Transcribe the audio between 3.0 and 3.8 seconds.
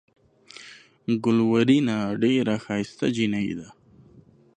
جينۍ ده۔